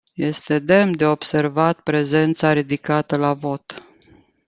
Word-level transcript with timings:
Este 0.17 0.59
demn 0.59 0.91
de 0.95 1.05
observat 1.05 1.81
prezența 1.81 2.53
ridicată 2.53 3.15
la 3.17 3.33
vot. 3.33 3.85